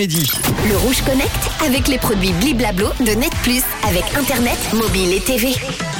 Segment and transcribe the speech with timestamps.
[0.00, 5.48] Le Rouge Connect avec les produits Bliblablo de Net Plus avec Internet, mobile et TV.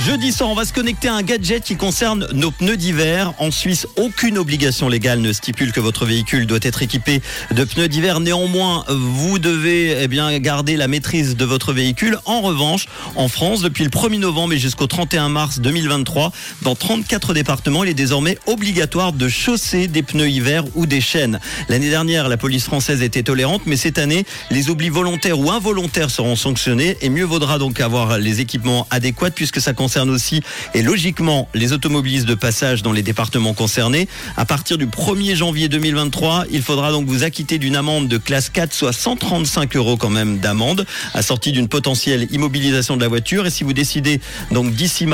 [0.07, 3.35] Jeudi soir, on va se connecter à un gadget qui concerne nos pneus d'hiver.
[3.39, 7.89] En Suisse, aucune obligation légale ne stipule que votre véhicule doit être équipé de pneus
[7.89, 8.21] d'hiver.
[8.21, 12.21] Néanmoins, vous devez eh bien, garder la maîtrise de votre véhicule.
[12.25, 12.87] En revanche,
[13.17, 16.31] en France, depuis le 1er novembre et jusqu'au 31 mars 2023,
[16.63, 21.41] dans 34 départements, il est désormais obligatoire de chausser des pneus hiver ou des chaînes.
[21.69, 26.11] L'année dernière, la police française était tolérante, mais cette année, les oublis volontaires ou involontaires
[26.11, 30.43] seront sanctionnés et mieux vaudra donc avoir les équipements adéquats puisque ça concerne aussi
[30.75, 34.07] et logiquement les automobilistes de passage dans les départements concernés.
[34.37, 38.51] À partir du 1er janvier 2023, il faudra donc vous acquitter d'une amende de classe
[38.51, 40.85] 4, soit 135 euros quand même d'amende,
[41.15, 43.47] assortie d'une potentielle immobilisation de la voiture.
[43.47, 44.21] Et si vous décidez
[44.51, 45.07] donc d'ici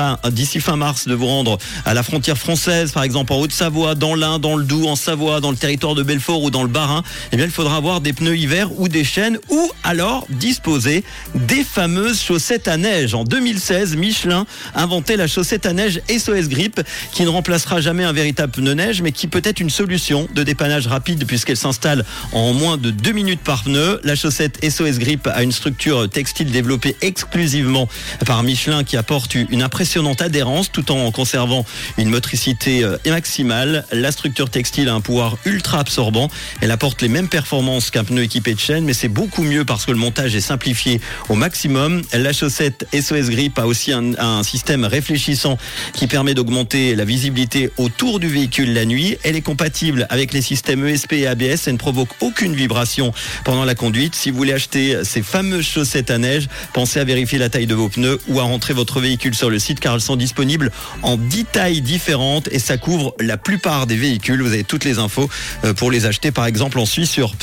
[0.59, 4.41] fin mars de vous rendre à la frontière française, par exemple en Haute-Savoie, dans l'Ain,
[4.41, 7.37] dans le Doubs, en Savoie, dans le territoire de Belfort ou dans le Bas-Rhin, eh
[7.37, 11.05] bien il faudra avoir des pneus hiver ou des chaînes ou alors disposer
[11.35, 13.15] des fameuses chaussettes à neige.
[13.15, 16.81] En 2016, Michelin inventait la chaussette à neige SOS Grip
[17.13, 20.43] qui ne remplacera jamais un véritable pneu neige mais qui peut être une solution de
[20.43, 24.01] dépannage rapide puisqu'elle s'installe en moins de deux minutes par pneu.
[24.05, 27.89] La chaussette SOS Grip a une structure textile développée exclusivement
[28.27, 31.65] par Michelin qui apporte une impressionnante adhérence tout en conservant
[31.99, 33.85] une motricité euh, maximale.
[33.93, 36.31] La structure textile a un pouvoir ultra absorbant.
[36.61, 39.91] Elle apporte les mêmes performances qu'un pneu équipé chaîne, mais c'est beaucoup mieux parce que
[39.91, 42.03] le montage est simplifié au maximum.
[42.13, 45.59] La chaussette SOS Grip a aussi un, système réfléchissant
[45.93, 49.17] qui permet d'augmenter la visibilité autour du véhicule la nuit.
[49.23, 51.67] Elle est compatible avec les systèmes ESP et ABS.
[51.67, 53.13] Elle ne provoque aucune vibration
[53.45, 54.15] pendant la conduite.
[54.15, 57.75] Si vous voulez acheter ces fameuses chaussettes à neige, pensez à vérifier la taille de
[57.75, 60.71] vos pneus ou à rentrer votre véhicule sur le site car elles sont disponibles
[61.03, 64.43] en 10 tailles différentes et ça couvre la plupart des véhicules.
[64.43, 65.29] Vous avez toutes les infos
[65.65, 67.37] euh, pour les acheter par exemple en Suisse sur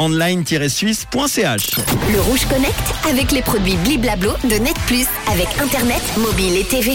[0.00, 1.76] pneu-online-suisse.ch.
[2.12, 2.74] Le Rouge Connect
[3.08, 6.92] avec les produits Bliblablo de Net Plus avec Internet, mobile et TV.